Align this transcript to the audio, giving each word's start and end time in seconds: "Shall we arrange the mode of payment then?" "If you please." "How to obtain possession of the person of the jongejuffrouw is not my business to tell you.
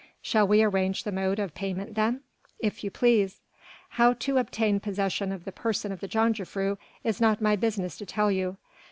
"Shall 0.19 0.47
we 0.47 0.63
arrange 0.63 1.03
the 1.03 1.11
mode 1.11 1.37
of 1.37 1.53
payment 1.53 1.93
then?" 1.93 2.21
"If 2.57 2.83
you 2.83 2.89
please." 2.89 3.39
"How 3.89 4.13
to 4.13 4.37
obtain 4.39 4.79
possession 4.79 5.31
of 5.31 5.45
the 5.45 5.51
person 5.51 5.91
of 5.91 5.99
the 5.99 6.07
jongejuffrouw 6.09 6.79
is 7.03 7.21
not 7.21 7.39
my 7.39 7.55
business 7.55 7.99
to 7.99 8.05
tell 8.07 8.31
you. 8.31 8.57